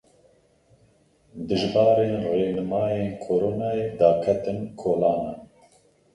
Dijberên 1.47 2.15
rênimayên 2.35 3.07
Koronayê 3.23 3.85
daketin 3.99 4.59
kolanan. 4.79 5.37